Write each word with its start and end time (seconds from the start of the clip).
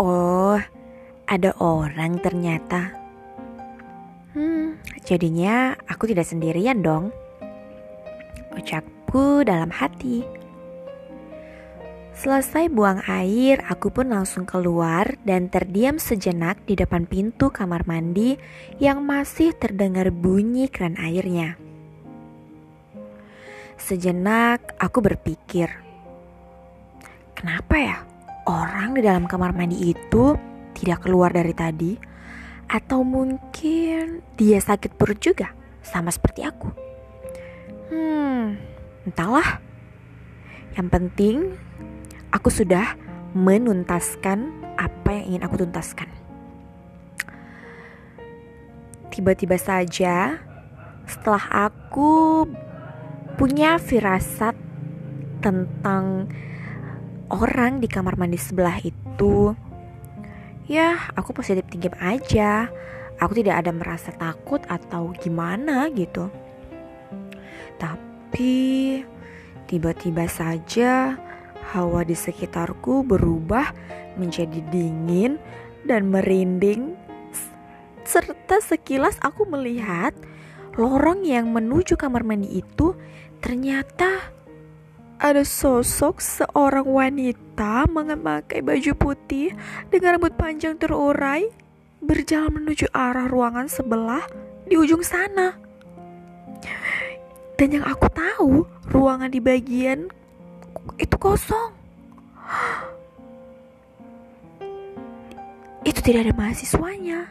Oh, 0.00 0.56
ada 1.28 1.52
orang 1.60 2.24
ternyata. 2.24 2.96
Hmm, 4.32 4.80
jadinya 5.04 5.76
aku 5.84 6.08
tidak 6.08 6.24
sendirian 6.24 6.80
dong. 6.80 7.12
Ucapku 8.56 9.44
dalam 9.44 9.68
hati. 9.68 10.24
Selesai 12.16 12.72
buang 12.72 13.04
air, 13.12 13.60
aku 13.68 13.92
pun 13.92 14.08
langsung 14.08 14.48
keluar 14.48 15.20
dan 15.28 15.52
terdiam 15.52 16.00
sejenak 16.00 16.64
di 16.64 16.80
depan 16.80 17.04
pintu 17.04 17.52
kamar 17.52 17.84
mandi 17.84 18.40
yang 18.80 19.04
masih 19.04 19.52
terdengar 19.52 20.08
bunyi 20.08 20.72
keran 20.72 20.96
airnya. 20.96 21.60
Sejenak 23.76 24.80
aku 24.80 25.04
berpikir, 25.04 25.68
kenapa 27.36 27.76
ya 27.76 28.09
orang 28.46 28.96
di 28.96 29.02
dalam 29.04 29.24
kamar 29.28 29.52
mandi 29.52 29.92
itu 29.92 30.36
tidak 30.76 31.04
keluar 31.04 31.34
dari 31.34 31.52
tadi? 31.52 31.92
Atau 32.70 33.02
mungkin 33.02 34.22
dia 34.38 34.62
sakit 34.62 34.94
perut 34.94 35.18
juga, 35.18 35.50
sama 35.82 36.14
seperti 36.14 36.46
aku. 36.46 36.70
Hmm, 37.90 38.54
entahlah. 39.04 39.58
Yang 40.78 40.88
penting 40.94 41.36
aku 42.30 42.48
sudah 42.48 42.94
menuntaskan 43.34 44.54
apa 44.78 45.18
yang 45.18 45.34
ingin 45.34 45.42
aku 45.44 45.66
tuntaskan. 45.66 46.08
Tiba-tiba 49.10 49.58
saja, 49.58 50.38
setelah 51.10 51.66
aku 51.66 52.46
punya 53.34 53.82
firasat 53.82 54.54
tentang 55.42 56.30
orang 57.30 57.78
di 57.78 57.86
kamar 57.86 58.18
mandi 58.18 58.36
sebelah 58.36 58.76
itu, 58.82 59.54
ya 60.66 61.10
aku 61.14 61.30
positif 61.32 61.64
tinggi 61.70 61.88
aja. 62.02 62.68
Aku 63.20 63.36
tidak 63.36 63.60
ada 63.60 63.70
merasa 63.70 64.10
takut 64.16 64.64
atau 64.64 65.12
gimana 65.12 65.92
gitu. 65.92 66.32
Tapi 67.76 68.56
tiba-tiba 69.68 70.24
saja 70.24 71.20
hawa 71.76 72.02
di 72.02 72.16
sekitarku 72.16 73.04
berubah 73.04 73.70
menjadi 74.16 74.64
dingin 74.72 75.36
dan 75.84 76.08
merinding 76.08 76.96
serta 78.02 78.58
sekilas 78.58 79.20
aku 79.22 79.46
melihat 79.46 80.16
lorong 80.74 81.22
yang 81.22 81.52
menuju 81.54 81.94
kamar 81.94 82.26
mandi 82.26 82.58
itu 82.58 82.96
ternyata 83.38 84.34
ada 85.20 85.44
sosok 85.44 86.16
seorang 86.16 86.88
wanita 86.88 87.84
memakai 87.92 88.64
baju 88.64 88.92
putih 88.96 89.52
dengan 89.92 90.16
rambut 90.16 90.32
panjang 90.32 90.80
terurai 90.80 91.44
berjalan 92.00 92.64
menuju 92.64 92.88
arah 92.88 93.28
ruangan 93.28 93.68
sebelah 93.68 94.24
di 94.64 94.80
ujung 94.80 95.04
sana. 95.04 95.60
Dan 97.60 97.76
yang 97.76 97.84
aku 97.84 98.08
tahu, 98.08 98.64
ruangan 98.88 99.28
di 99.28 99.44
bagian 99.44 100.08
itu 100.96 101.16
kosong. 101.20 101.76
Itu 105.84 106.00
tidak 106.00 106.32
ada 106.32 106.32
mahasiswanya. 106.32 107.28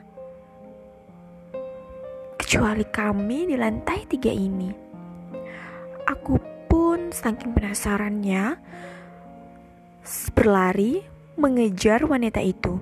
Kecuali 2.38 2.86
kami 2.86 3.50
di 3.50 3.58
lantai 3.58 4.06
tiga 4.06 4.30
ini. 4.30 4.70
Aku 6.06 6.38
saking 7.12 7.54
penasarannya 7.54 8.58
berlari 10.34 11.06
mengejar 11.40 12.04
wanita 12.08 12.42
itu. 12.42 12.82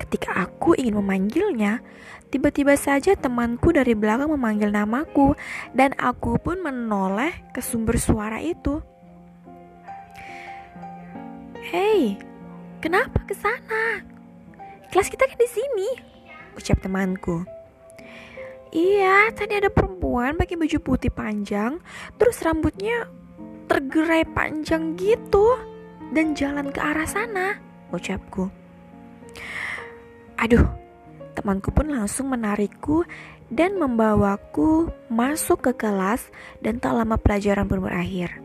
Ketika 0.00 0.38
aku 0.38 0.78
ingin 0.78 1.02
memanggilnya, 1.02 1.82
tiba-tiba 2.30 2.78
saja 2.78 3.18
temanku 3.18 3.74
dari 3.74 3.94
belakang 3.98 4.30
memanggil 4.30 4.70
namaku 4.70 5.34
dan 5.74 5.92
aku 5.98 6.38
pun 6.38 6.62
menoleh 6.62 7.34
ke 7.50 7.58
sumber 7.58 7.98
suara 7.98 8.38
itu. 8.38 8.78
Hei, 11.66 12.14
kenapa 12.78 13.26
ke 13.26 13.34
sana? 13.34 14.06
Kelas 14.94 15.10
kita 15.10 15.26
kan 15.26 15.38
di 15.38 15.50
sini, 15.50 15.88
ucap 16.54 16.78
temanku. 16.78 17.42
Iya, 18.70 19.34
tadi 19.34 19.58
ada 19.58 19.72
perempuan 19.72 20.38
pakai 20.38 20.54
baju 20.54 20.78
putih 20.78 21.10
panjang, 21.10 21.82
terus 22.20 22.38
rambutnya 22.44 23.10
tergerai 23.66 24.24
panjang 24.30 24.94
gitu 24.94 25.58
dan 26.14 26.32
jalan 26.38 26.70
ke 26.70 26.80
arah 26.80 27.06
sana, 27.06 27.58
ucapku. 27.90 28.48
Aduh, 30.38 30.66
temanku 31.34 31.74
pun 31.74 31.90
langsung 31.90 32.30
menarikku 32.30 33.04
dan 33.52 33.78
membawaku 33.78 34.90
masuk 35.06 35.70
ke 35.70 35.72
kelas 35.86 36.30
dan 36.62 36.82
tak 36.82 36.94
lama 36.94 37.18
pelajaran 37.18 37.66
pun 37.66 37.82
berakhir. 37.82 38.42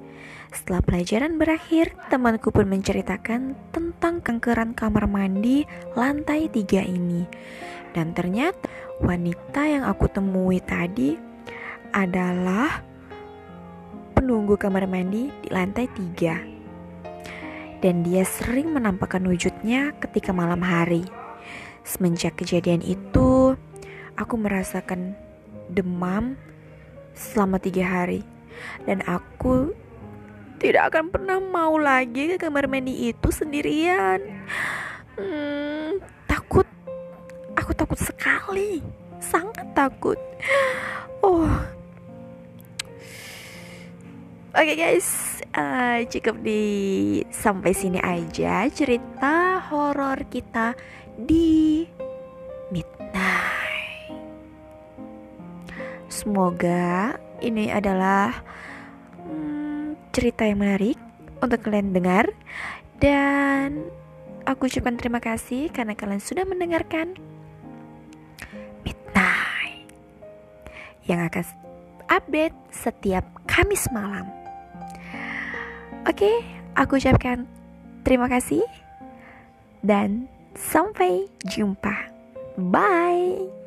Setelah 0.52 0.84
pelajaran 0.84 1.40
berakhir, 1.40 1.96
temanku 2.12 2.52
pun 2.52 2.68
menceritakan 2.68 3.56
tentang 3.72 4.20
kankeran 4.20 4.76
kamar 4.76 5.08
mandi 5.08 5.64
lantai 5.96 6.52
tiga 6.52 6.84
ini. 6.84 7.24
Dan 7.96 8.12
ternyata 8.12 8.68
wanita 9.00 9.62
yang 9.64 9.84
aku 9.88 10.12
temui 10.12 10.59
tadi 10.59 11.16
adalah 11.96 12.84
penunggu 14.22 14.54
kamar 14.54 14.86
mandi 14.86 15.34
di 15.42 15.50
lantai 15.50 15.90
tiga. 15.98 16.38
Dan 17.82 18.06
dia 18.06 18.22
sering 18.22 18.70
menampakkan 18.70 19.26
wujudnya 19.26 19.98
ketika 19.98 20.30
malam 20.30 20.62
hari. 20.62 21.09
Semenjak 21.82 22.38
kejadian 22.38 22.86
itu, 22.86 23.58
aku 24.14 24.34
merasakan 24.38 25.18
demam 25.74 26.38
selama 27.18 27.58
tiga 27.58 27.82
hari. 27.82 28.22
Dan 28.86 29.02
aku 29.09 29.74
tidak 30.62 30.94
akan 30.94 31.09
pernah 31.09 31.42
mau 31.42 31.82
lagi 31.82 32.30
ke 32.30 32.38
kamar 32.38 32.70
mandi 32.70 33.09
itu 33.09 33.34
sendirian. 33.34 34.22
Hmm, 35.18 35.98
takut, 36.30 36.70
aku 37.58 37.74
takut 37.74 37.98
sekali, 37.98 38.86
sangat 39.18 39.66
takut. 39.74 40.22
Oh, 41.26 41.41
oke 44.52 44.64
okay 44.68 44.76
guys, 44.76 45.40
uh, 45.56 46.04
cukup 46.12 46.40
di 46.44 46.64
sampai 47.32 47.72
sini 47.72 48.00
aja 48.04 48.68
cerita 48.68 49.64
horor 49.72 50.28
kita 50.28 50.76
di 51.16 51.88
midnight. 52.72 54.12
Semoga 56.12 57.16
ini 57.42 57.72
adalah 57.72 58.52
cerita 60.12 60.44
yang 60.44 60.60
menarik 60.60 61.00
untuk 61.40 61.64
kalian 61.64 61.96
dengar 61.96 62.28
dan 63.00 63.88
aku 64.44 64.68
ucapkan 64.68 65.00
terima 65.00 65.24
kasih 65.24 65.72
karena 65.72 65.96
kalian 65.96 66.22
sudah 66.22 66.44
mendengarkan 66.44 67.16
Midnight 68.84 69.88
yang 71.08 71.24
akan 71.26 71.48
update 72.12 72.56
setiap 72.76 73.24
Kamis 73.48 73.88
malam. 73.96 74.41
Oke, 76.10 76.42
aku 76.74 76.98
ucapkan 76.98 77.46
terima 78.02 78.26
kasih 78.26 78.66
dan 79.86 80.26
sampai 80.58 81.30
jumpa. 81.46 82.10
Bye. 82.58 83.61